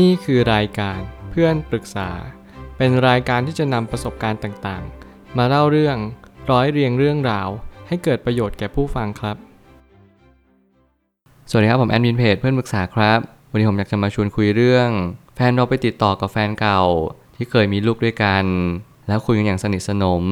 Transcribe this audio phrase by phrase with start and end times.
[0.00, 2.10] นี่คือรายการเพื่อนปรึกษา
[2.76, 5.96] เป็นรายการที่จะนำประสบการณ์ต่างๆ มาเล่าเรื่อง
[6.50, 7.48] ร้อยเรียงเรื่องราว
[7.88, 9.36] ให้เกิดประโยชน์แก่ผู้ฟังครับ
[11.50, 13.18] สวัสดีครับผมแอดมินเพจเพื่อนปรึกษาครับ
[13.50, 14.88] วันนี้ผมอยากจะมาชวนคุยเรื่อง
[15.34, 16.82] แฟนเราไปติดต่อกับแฟนเก่า
[17.36, 18.44] ที่เคยมีลูกด้วยกัน
[19.08, 20.24] แล้วคุยกันอย่างสนิทสนม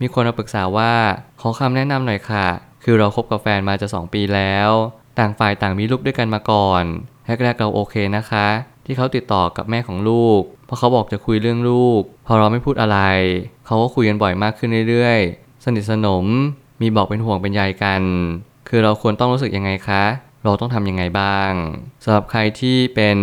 [0.00, 0.92] มีคนมาปรึกษาว่า
[1.40, 2.46] ขอคำแนะนำหน่อยค่ะ
[2.84, 4.70] คือเราคบกับแฟนมาจะ 2 ปีแล้ว
[5.18, 6.84] ต่างฝ่ายต่างมีลูกด้วยกันมาก่อน
[7.42, 8.46] แรกๆเราโอเคนะคะ
[8.90, 12.98] ที่เขาติดต่อกับแม่ของลูก เพราะเขาบอกจะคุยเรื่องลูก พอเราไม่พูดอะไร
[13.66, 16.24] เขาก็คุยกันบ่อยมากขึ้นเรื่อยๆ สนิทสนม
[16.80, 18.02] มีบอกเป็นห่วงเป็นใยกัน
[18.68, 20.04] คือเราควรต้องรู้สึกยังไงคะ
[20.44, 21.52] เราต้องทำยังไงบ้าง
[22.04, 23.16] สำหรับใครที่เป็น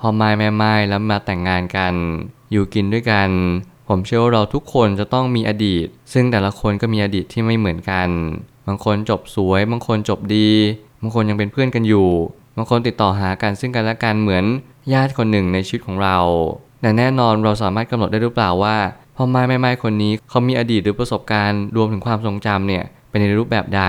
[0.00, 1.94] พ่อไม้แม่ไม้แล้วมาแต่งงานกัน
[2.52, 3.28] อยู่กินด้วยกัน
[3.88, 8.08] ผมเชื่อว่าเราทุกคนจะต้องมีอดีต ซึ่งแต่ละคนก็มีอดีตที่ไม่เหมือนกัน
[8.66, 10.50] บางคนจบสวย บางคนจบดี
[11.00, 12.08] บางคนยังเป็นเพื่อนกันอยู่
[12.56, 14.44] บางคนติดต่อหากันซึ่งกันและกันเหมือน
[14.92, 16.18] ญาติคนหนึ่งในชีวิตของเรา
[16.80, 18.76] แต่แน่นอนเราสามารถกำหนดได้หรือเปล่าว่า
[19.16, 23.82] พ่อไม้แม่ไม้คนนี้เขามีอดีตหรือประสบการณ์รวมถึงความทรงจำเนี่ยเป็นในรูปแบบใด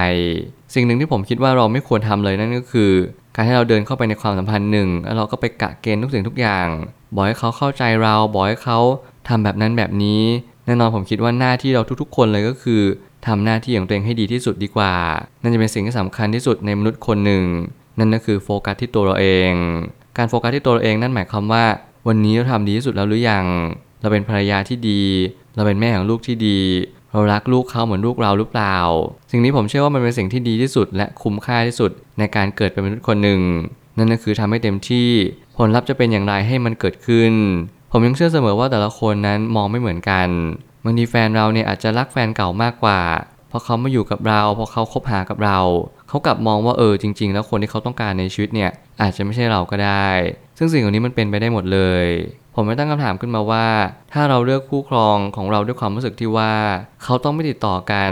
[0.74, 2.92] สิ่งหนึ่งที่ผมคิดว่าเราไม่ควรทำเลยนั่นก็คือ
[3.36, 6.68] การที่เราเดินเข้าไปในความสัมพันธ์หนึ่งแล้วเราก็ไปกะเกณฑ์ทุกสิ่งทุกอย่าง
[7.14, 8.80] บอกให้เขาเข้าใจเราบอกให้เขา
[9.28, 10.22] ทำแบบนั้นแบบนี้
[10.66, 12.82] แน่นอนผมคิดว่าหน้าที่เราทุกๆ คนเลยก็คือ
[13.28, 14.94] ทำหน้าที่ของตัวเองให้ดีที่สุดดีกว่า
[15.42, 17.44] นั่นจะเป็นสิ่งที่สำคัญที่สุดในมนุษย์คนหนึ่ง
[18.00, 19.54] นั่นก็คือโฟกัสที่ตัวเราเอง
[20.18, 21.64] การโฟกัสที่ตัวเราเองนั่นหมายความว่า
[22.08, 23.46] วันนี้เราทำดีที่สุดแล้วหรือยัง
[24.02, 25.02] เราเป็นภรรยาที่ดี
[25.56, 26.60] เราเป็นแม่ของลูกที่ดี
[27.12, 28.78] เรารักลูกเขาเหมือนลูกเราหรือเปล่า
[29.32, 33.42] สิ่งนี้ผมเชื่อว่ามันเป็นสิ่งที่ดีที่สุด และคุ้มค่าที่สุดในการเกิดเป็นมนุษย์คนหนึ่ง
[33.98, 35.10] นั่นก็คือทำให้เต็มที่
[35.58, 37.34] ผลลัพธ์จะเป็นอย่างไรให้มันเกิดขึ้น
[37.92, 40.28] ผมยังเชื่อเสมอว่าแต่ละคนนั้นมองไม่เหมือนกัน
[40.84, 43.00] บางทีแฟนเราเนี่ยอาจจะรักแฟนเก่ามากกว่า
[43.56, 45.60] พราะเขามาอยู่กับเราเพราะเขาคบหากับเรา
[46.10, 50.10] เขากลับมองว่าเออจริง ๆ แล้วคนที่เขาต้องการในชีวิตเนี่ยอาจจะไม่ใช่เราก็ได้
[50.58, 52.06] ซึ่งสิ่งเหล่านี้มันเป็นไปได้หมดเลย
[52.56, 53.68] ผมไม่ตั้งคำถามขึ้นมาว่า
[54.14, 56.54] ถ้าเราเลือกคู่ครองของเราด้วยความรู้สึกที่ว่า
[57.04, 58.12] เขาต้องไม่ติดต่อกัน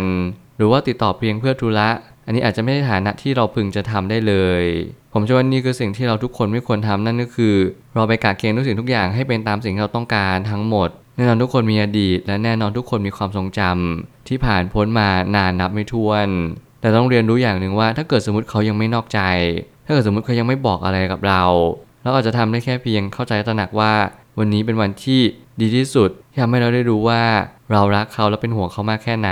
[0.57, 1.89] หรือว่าติดต่อเพียงเพื่อธุระ
[2.25, 4.63] อันนี้อาจจะไม่ใช่ฐานะที่เราพึงจะทำได้เลย
[5.13, 7.55] ผมเชื่อว่านี่คือสิ่งที่เราทุกคนไม่ควรทำนั่นก็คือ
[7.95, 16.27] เราไปกะเกณฑ์ทุกสิ่งทุกอย่างให้เป็นตามสิ่งที่เราต้องการทั้งหมด แน่นอนทุกคนมีอดีต และแน่นอนทุกคนมีความทรงจำที่ผ่านพ้นมานานนับไม่ถ้วน
[16.81, 19.21] แต่ต้องเรียนรู้อย่างหนึ่งว่า ถ้าเกิดสมมติเขายังไม่นอกใจ
[19.85, 21.43] ถ้าเกิดสมมติเขายังไม่บอกอะไรกับเรา
[22.03, 23.93] เราอาจจะทำได้แค่เพียงเข้าใจตระหนักว่า
[24.39, 25.21] วันนี้เป็นวันที่
[25.61, 27.23] ดีที่สุดที่ทำให้เราได้รู้ว่า
[27.71, 29.31] เรารักเขาและเป็นห่วงเขามากแค่ไหน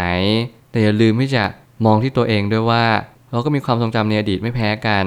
[0.72, 1.44] แต่อย่าลืมที่จะ
[1.86, 2.84] มองที่ตัวเองด้วยว่า
[3.32, 5.06] เราก็มีความทรงจำในอดีตไม่แพ้กัน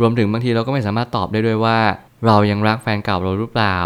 [0.00, 1.78] รวมถึงบางทีเราก็ไม่สามารถตอบได้ด้วยว่า
[2.26, 3.78] เรายังรักแฟนเก่าเราหรือเปล่า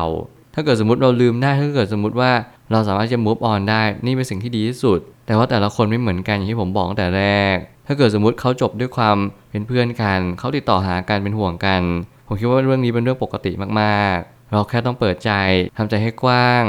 [0.55, 2.31] ถ้าเกิดสมมติเราลืมได้ถ้าเกิดสมมติว่า
[2.71, 7.25] เราสามารถจะ move on ได้นี่เป็นสิ่งที่ดีที่สุด แต่ว่าแต่ละคนไม่เหมือนกันอย่างที่ผมบอกตั้งแต่แร
[7.55, 9.17] ก ถ้าเกิดสมมติเขาจบด้วยความ
[9.51, 11.83] เป็นเพื่อนกัน เขาติดต่อหากันเป็นห่วงกัน
[12.27, 15.33] ผมคิดว่าเรื่องนี้เป็นเรื่องปกติมากๆ เราแค่ต้องเปิดใจ
[15.77, 16.65] ทำใจให้กว้าง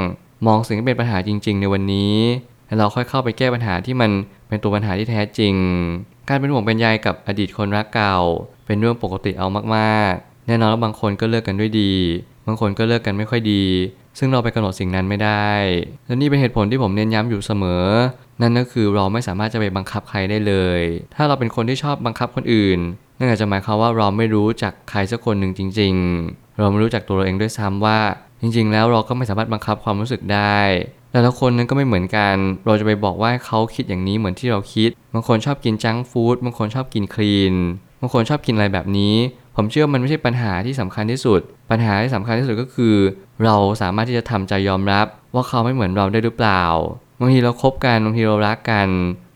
[0.45, 2.17] มองสิ่งที่เป็นปัญหาจริง ๆ ในวันนี้
[2.67, 4.11] แล้วเราค่อยเข้าไปแก้ปัญหาที่มัน
[4.47, 5.55] เป็นตัวปัญหาที่แท้จริง
[6.27, 8.17] การเป็นห่วงเป็นใยกับอดีตคนรักเก่า
[8.65, 11.93] เป็นเรื่องปกติเอามากๆ แน่นอนว่าบางคนก็เลิกกันด้วยดี
[12.47, 13.63] บางคนก็เลิกกันไม่ค่อยดี
[14.19, 15.49] ซึ่งเราไปกำหนดสิ่งนั้นไม่ได้
[16.05, 17.85] และนี่เป็นเหตุผลที่ผมเน้นย้ำอยู่เสมอ
[18.41, 20.81] นั่นก็คือเราไม่สามารถจะไปบังคับใครได้เลย
[21.15, 22.79] ถ้าเราเป็นคนที่ชอบบังคับคนอื่น
[23.17, 25.93] นั่นอาจจะหมายความว่าเราไม่รู้จักใครสักคนหนึ่งจริง
[26.27, 27.99] ๆ เราไม่รู้จักตัวเราเองด้วยซ้ำว่า
[28.41, 30.59] จริง ๆ แล้วเราก็ไม่สามารถบังคับความรู้สึกได้
[31.11, 37.53] แต่ละคนนั้นก็ไม่เหมือนกัน เราจะไปบอกว่าเขาคิดอย่างนี้เหมือนที่เราคิด บางคนชอบกินจังฟู้ด บางคนชอบกินคลีน
[38.01, 39.15] บางคนชอบกินอะไรแบบนี้
[39.55, 41.41] ผมเชื่อมันไม่ใช่ปัญหาที่สำคัญที่สุด
[41.71, 42.95] ปัญหาที่สำคัญที่สุดก็คือ
[43.43, 45.05] เราสามารถที่จะทำใจยอมรับ
[45.35, 46.63] ว่าเขาไม่เหมือนเราได้หรือเปล่า
[47.19, 48.87] บางทีเราคบกันบางทีเรารักกัน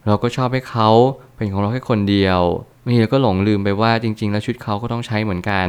[0.07, 0.89] เราก็ชอบให้เขา
[1.35, 2.41] เป็นของเราแค่คนเดียว
[2.83, 5.67] บางทีเราก็หลงลืมไปว่าจริง ๆ แล้วชีวิตเขาก็ต้องใช้เหมือนกัน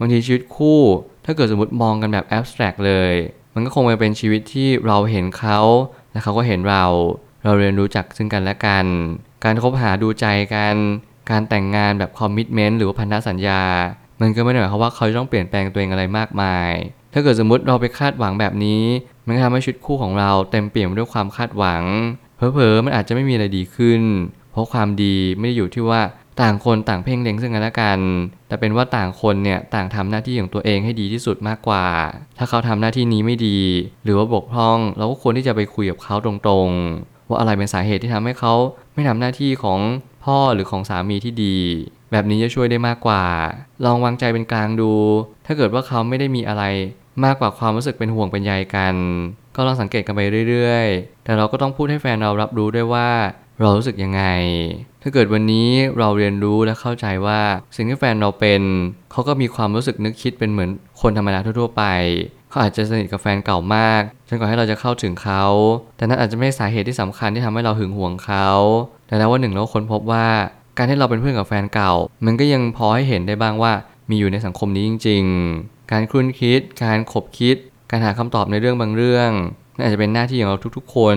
[0.00, 0.80] บางทีชีวิตคู่
[1.24, 3.14] ถ้าเกิดสมมติมองกันแบบ abstract เลย
[3.54, 5.60] มันก็คงจะเป็นชีวิตที่เราเห็นเขา
[6.12, 6.84] และเขาก็เห็นเรา
[7.44, 8.86] เราเรียนรู้จักซึ่งกันและกัน
[9.44, 10.74] การคบหาดูใจกัน
[11.30, 13.62] การแต่งงานแบบ commitment หรือว่าพันธสัญญา
[14.20, 16.70] มันก็ไม่ได้หมายความว่าเขาจะต้องเปลี่ยนแปลงตัวเองอะไรมากมาย
[17.12, 18.82] ถ้าเกิดสมมติเราไปคาดหวังแบบนี้
[19.26, 21.82] มันทำให้ชีวิตคู่ของเราเต็มเปี่ยมด้วยความคาดหวัง
[22.36, 24.02] เผลอๆมันอาจจะไม่มีอะไรดีขึ้น
[24.52, 26.00] เพราะความดีไม่ได้อยู่ที่ว่า
[26.40, 27.98] ต่างคนต่างเพ่งเล็งซึ่งกันและกัน
[28.48, 31.86] แต่เป็นว่าต่างคนเนี่ยต่างทำหน้าที่ของตัวเองให้ดีที่สุดมากกว่า
[32.38, 33.60] ถ้าเขาทำหน้าที่นี้ไม่ดี
[34.04, 38.54] หรือว่าบกพร่อง เราก็ควรที่จะไปคุยกับเขาตรงๆ ว่าอะไรเป็นสาเหตุที่ทำให้เขา
[38.94, 39.78] ไม่ทำหน้าที่ของ
[40.28, 41.56] พ่อหรือของสามีที่ดี
[42.10, 43.24] แบบนี้จะช่วยได้มากกว่า
[43.84, 44.92] ลองวางใจเป็นกลางดู
[45.46, 46.64] ถ้าเกิดว่าเขาไม่ได้มีอะไร
[47.24, 48.94] มากกว่าความรู้สึกเป็นห่วงเป็นใยกัน
[49.56, 53.08] ก็ลองสังเกตกันไปเรื่อยๆ แต่เราก็ต้องพูดให้แฟนเรารับรู้ด้วยว่า
[53.60, 54.22] เรารู้สึกยังไง
[55.02, 57.40] ถ้าเกิดวันนี้เราเรียนรู้และเข้าใจว่า
[57.76, 58.62] สิ่งที่แฟนเราเป็น
[59.12, 60.70] เขาก็มีความรู้สึกนึกคิดเป็นเหมือน
[61.00, 61.84] คนธรรมดาทั่วๆไป
[62.48, 65.44] เขาอาจจะสนิทกับแฟนเก่ามากจนกว่าให้เราจะเข้าถึงเขา
[65.96, 68.48] แต่นั่นอาจจะไม่ใช่สาเหตุที่สำคัญที่ทำให้เราหึงหวงเขา
[69.06, 70.26] แต่แล้ววันหนึ่งเราค้นพบว่า
[70.76, 71.92] การที่เราเป็นเพื่อนกับแฟนเก่า
[72.24, 73.72] มันก็ยังพอให้เห็นได้บ้างว่า
[74.10, 75.24] มีอยู่ในสังคมนี้จริง
[75.58, 77.56] ๆ การคุ้นคิด การขบคิด
[77.90, 79.30] การหาคำตอบในเรื่องบางเรื่อง
[79.76, 81.16] นั่นอาจจะเป็นหน้าที่ของเราทุกๆ คน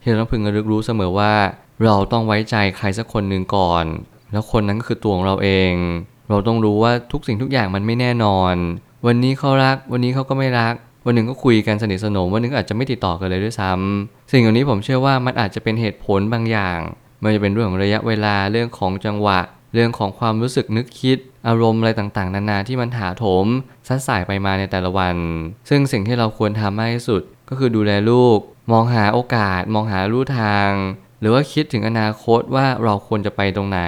[0.00, 1.32] ที่เราต้องพึงระลึกรู้เสมอว่า
[1.84, 3.84] เราต้องไว้ใจใครสักคนหนึ่งก่อน
[4.32, 5.72] แล้วคนนั้นก็คือตัวของเราเอง
[6.28, 8.54] เราต้องรู้ว่าทุกสิ่งทุกอย่างมันไม่แน่นอน
[9.06, 10.74] วันนี้เขารัก วันนี้เขาก็ไม่รัก
[11.06, 16.78] วันหนึ่งก็คุยกันสนิทสนม วันหนึงก็อาจจะไม่ติดต่อกันเลยด้วยซ้ำสิ่งเหล่านี้ผมเชื่อว่ามันอาจจะเป็นเหตุผลบางอย่าง
[17.22, 19.40] มันจะเป็นเรื่องของระยะเวลา เรื่องของจังหวะ
[19.74, 21.18] เรื่องของความรู้สึกนึกคิด
[21.48, 23.46] อารมณ์อะไรต่างๆ นานาที่มันถาโถม
[23.88, 25.16] ซัดสายไปมาในแต่ละวัน
[25.68, 28.38] ซึ่งสิ่งที่เราควรทำมากที่สุด ก็คือดูแลลูก
[28.72, 30.70] มองหาโอกาส มองหาลู่ทาง
[31.20, 33.80] หรือว่าคิดถึงอนาคตว่าเราควรจะไปตรงไหน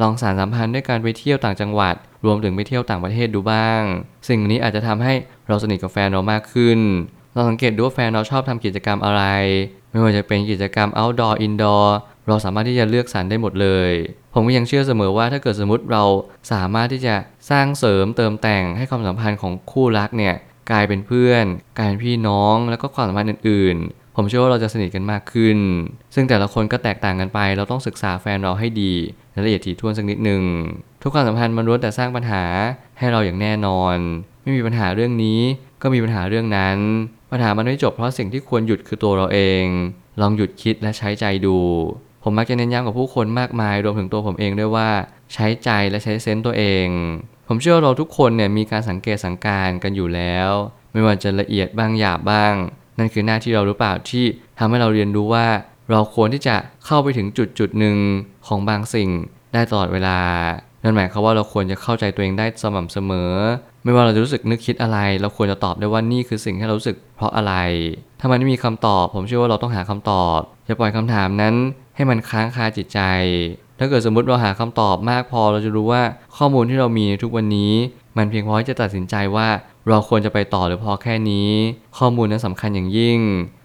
[0.00, 1.94] ลองสารสัมพันธ์ด้วยการไปเที่ยวต่างจังหวัด
[2.24, 3.82] รวมถึงไปเที่ยวต่างประเทศดูบ้าง
[4.28, 5.14] สิ่งนี้อาจจะทำให้
[5.48, 6.80] เราสนิทกับแฟนเรามากขึ้น
[7.34, 9.22] เราสังเกตดูว่าแฟนเราชอบทำกิจกรรมอะไร
[9.90, 11.86] ไม่ว่าจะเป็นกิจกรรม outdoor indoor
[12.28, 13.92] เราสามารถที่จะเลือกสรรได้หมดเลย
[14.34, 16.04] ผมก็ยังเชื่อเสมอว่าถ้าเกิดสมมติเรา
[16.52, 17.14] สามารถที่จะ
[17.50, 20.34] สร้างเสริมเติมแต่งให้ความสัมพันธ์ของคู่รักเนี่ย
[20.70, 21.44] กลายเป็นเพื่อน
[21.78, 25.58] กลายเป็นพี่น้องแล้วก็ความสัมพันธ์อื่นๆ ผมเชื่อว่าเราจะสนิทกันมากขึ้น
[26.14, 28.92] ซึ่งแต่ละคนก็แตกต่างกันไป เราต้องศึกษาแฟนเราให้ดี
[29.32, 30.42] และละเอียดถี่ถ้วนสักนิดหนึ่ง
[31.02, 32.44] ทุกความสัมพันธ์มันล้วนแต่สร้างปัญหา
[32.98, 33.96] ให้เราอย่างแน่นอน
[34.42, 35.40] ไม่มีปัญหาเรื่องนี้
[35.82, 36.78] ก็มีปัญหาเรื่องนั้น
[37.32, 39.64] ปัญหามันไม่จบเพราะสิ่งที่ควรหยุดคือตัวเราเอง
[40.20, 41.58] ลองหยุดคิดและใช้ใจดู
[42.22, 44.88] ผมมักจะเน้นย้ำกับผู้คนมากมายรวมถึงตัวผมเองด้วยว่า
[45.34, 46.86] ใช้ใจและใช้เซนต์ตัวเอง
[47.48, 50.50] ผมเชื่อเราทุกคนเนี่ยมีการสังเกตสังการกันอยู่แล้ว
[50.92, 52.54] ไม่ว่าจะละเอียดบ้างหยาบบ้าง
[52.98, 54.24] นั่นคือหน้าที่เราหรือเปล่าที่
[54.58, 55.46] ทำให้เราเรียนรู้ว่า
[55.90, 56.56] เราควรที่จะ
[56.86, 57.96] เข้าไปถึงจุดจุดหนึ่ง
[58.46, 59.10] ของบางสิ่ง
[59.52, 60.18] ได้ตลอดเวลา
[60.82, 63.32] นั่นหมายความว่าเราควรจะเข้าใจตัวเองได้สม่ำเสมอ
[63.84, 67.54] ไม่ว่าเราจะรู้สึกนึกคิดอะไร เราควรจะตอบได้ว่านี่คือสิ่งที่เรารู้สึกเพราะอะไร
[68.20, 71.54] ถ้ามันไม่มีคำตอบ ผมเชื่อว่าเราต้องหาคำตอบอย่าปล่อยคำถามนั้น
[71.96, 73.00] ให้มันค้างคาจิตใจ
[73.78, 76.02] ถ้าเกิดสมมติเราหาคำตอบมากพอเราจะรู้ว่า
[76.36, 77.72] ข้อมูลที่เรามีในทุกวันนี้
[78.16, 79.48] มันเพียงพอที่จะตัดสินใจว่า
[79.88, 81.50] เราควรจะไปต่อหรือพอแค่นี้
[81.98, 83.18] ข้อมูลนั้นสำคัญอย่างยิ่ง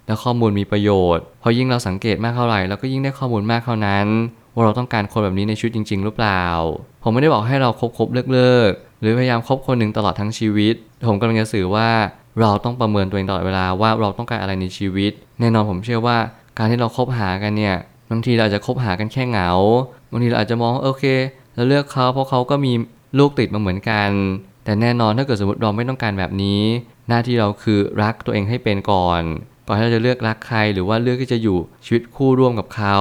[0.08, 4.08] และข้อมูลมีประโยชน์ พอยิ่งเราสังเกตมากเท่าไหร่เราก็ยิ่งได้ข้อมูลมากเท่านั้น
[4.54, 6.44] ว่าเราต้องการคนแบบนี้ในชีวิตจริง ๆ หรือเปล่า
[7.04, 8.72] ผมไม่ได้บอกให้เราคบคบเลิกเลิก
[9.02, 10.76] หรือพยายามคบคนหนึ่งตลอดทั้งชีวิต
[11.10, 11.90] ผมกำลังจะสื่อว่า
[12.40, 16.18] เราต้องประเมินตัวเองตลอดเวลาว่าเราต้องการอะไรในชีวิต แน่นอนผมเชื่อว่า
[16.58, 17.76] การที่เราคบหากันเนี่ย
[18.10, 19.50] บางทีเราอาจจะคบหากันแค่เหงา
[20.12, 21.04] บางทีเราอาจจะมองโอเค
[21.56, 22.74] เราเลือกเขาเพราะเขาก็มี
[23.20, 24.10] ลูกติดมาเหมือนกัน
[24.64, 26.62] แต่แน่นอนถ้าเกิดสมมติเราไม่ต้องการแบบนี้
[27.08, 29.22] หน้าที่เราคือรักตัวเองให้เป็นก่อน
[29.68, 32.98] ก่อนที่เราจะเลือกรักใครหรือว่าเลือกที่จะอยู่ชีวิตคู่ร่วมกับเขา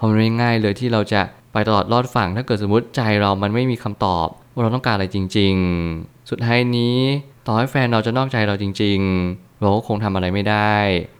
[0.00, 5.54] พราะมันง่ายเลยที่เราจะไปตลอดรอดฝั่งถ้าเกิดสมมติใจเรามันไม่มีคำตอบว่าเราต้องการอะไรจริง
[5.92, 6.98] ๆ สุดท้ายนี้
[7.46, 8.98] ต่อให้แฟนเราจะนอกใจเราจริง
[9.30, 10.76] ๆ เราก็คงทำอะไรไม่ได้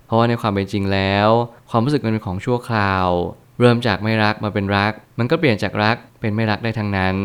[0.07, 1.29] เพราะว่าในความเป็นจริงแล้ว
[1.71, 3.09] ความรู้สึกมันเป็นของชั่วคราว
[3.61, 7.17] เริ่มจากไม่รักมาเป็นรัก มันก็เปลี่ยนจากรักเป็นไม่รักได้ทั้งนั้น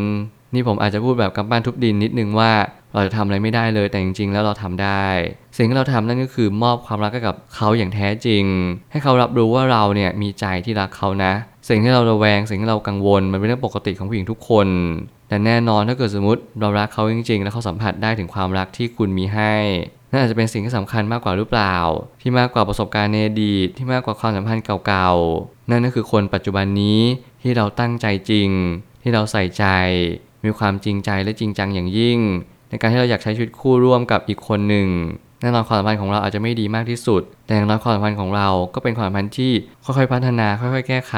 [0.54, 2.52] นี่ผมอาจจะพูดแบบกำปั้นทุบดินนิดนึงว่า
[2.92, 5.04] เราจะทำอะไรไม่ได้เลยแต่จริงๆ แล้วเราทำได้
[5.56, 8.44] สิ่งที่เราทำนั่นก็คือมอบความรักให้กับเขาอย่างแท้จริง
[8.90, 11.32] ให้เขารับรู้ว่าเราเนี่ยมีใจที่รักเขานะ
[11.68, 14.68] สิ่งที่เราระแวงสิ่งที่เรากังวลมันเป็นเรื่องปกติของผู้หญิงทุกคน
[15.28, 19.52] แต่แน่นอนถ้าเกิดสมมติเรารักเขาจริง ๆ แล้วเขาสัมผัสได้ถึงความรักที่คุณมีให้
[20.16, 21.76] นั่นอาจจะเป็นสิ่งที่สำคัญมากกว่าหรือเปล่า
[22.20, 27.00] ที่มากกว่าประสบการณ์ในอดีตที่มากกว่าความสัมพันธ์เก่าๆ นั่นก็คือคนปัจจุบันนี้
[27.42, 28.50] ที่เราตั้งใจจริง
[29.02, 29.64] ที่เราใส่ใจ
[30.44, 32.18] มีความจริงใจและจริงจังอย่างยิ่ง
[32.68, 34.88] ในการที่เราอยากใช้ชีวิตคู่ร่วมกับอีกคนหนึ่ง
[35.40, 39.52] แน่นอนความสัมพันธ์ของเราอาจจะไม่ดีมากที่สุด แต่อย่างน้อยความสัมพันธ์ของเราก็เป็นความสัมพันธ์ที่
[39.84, 41.14] ค่อยๆพัฒนา ค่อยๆ แก้ไข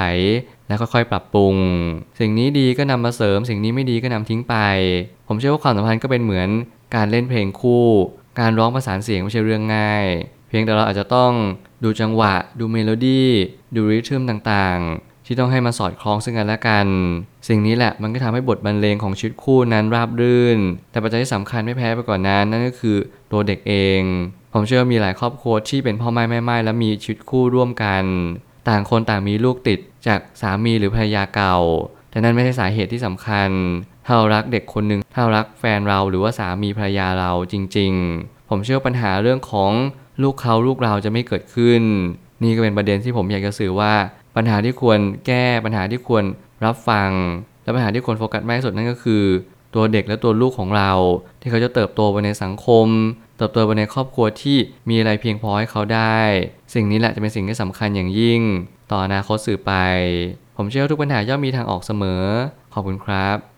[0.67, 1.55] และค่อยๆ ปรับปรุง
[2.21, 4.57] สิ่งนี้ดีก็นำมาเสริม สิ่งนี้ไม่ดีก็นำทิ้งไป
[5.29, 6.49] ผมเชื่อว่าความสัมพันธ์ก็เป็นเหมือน
[6.95, 7.87] การเล่นเพลงคู่
[8.39, 10.07] การร้องประสานเสียงไม่ใช่เรื่องง่าย
[10.49, 11.33] เพียงแต่เราอาจจะต้อง
[11.85, 13.29] ดูจังหวะ ดูเมโลดี้
[13.75, 16.87] ดู rhythm ต่างๆ ที่ต้องให้มันสอดคล้องซึ่งกันและกัน
[17.49, 20.59] สิ่งนี้แหละมันก็ทำให้บทบรรเลงของชีวิตคู่นั้นราบรื่น
[20.91, 22.97] แต่ปัจจัยที่สำคัญไม่แพ้ไปกว่านั้นนั่นก็คือ
[23.33, 24.01] ตัวเด็กเอง
[24.53, 28.05] ผมเชื่อว่ามีหลายครอบครัวที่เป็นพ่อหม้ายแม่หม้ายและมีชีวิตคู่ร่วมกัน
[28.69, 31.57] ต่างคนต่างมีลูกติดจากสามีหรือภรรยาเก่า
[32.11, 33.51] แต่นั่นไม่ใช่สาเหตุที่สำคัญ
[34.11, 39.73] ถ้าเรารักเด็กคนหนึ่งถ้าเรารักแฟนเราหรือว่าสามีภรรยาเราจริง ๆ ผมเชื่อปัญหาเรื่องของ
[40.23, 41.83] ลูกเขาลูกเราจะไม่เกิดขึ้น
[42.43, 43.93] นี่ก็เป็นประเด็นที่ผมอยากจะสื่อว่า
[44.37, 46.25] ปัญหาที่ควรแก้ปัญหาที่ควร
[46.65, 47.11] รับฟัง
[47.63, 49.25] และปัญหาที่ควรโฟกัสมากที่สุดนั่นก็คือ
[49.75, 50.93] ตัวเด็กและตัวลูกของเรา
[51.41, 52.87] ที่เขาจะเติบโตไปในสังคม
[53.39, 56.19] เติบโตไปในครอบครัวที่มีอะไรเพียงพอให้เขาได้
[56.75, 58.41] สิ่งนี้แหละจะเป็นสิ่งที่สำคัญอย่างยิ่ง
[58.91, 59.73] ต่ออนาคตสื่อไป
[60.57, 62.23] ผมเชื่อว่าทุกปัญหาย่อมมีทางออกเสมอ
[62.75, 63.58] ขอบคุณครับ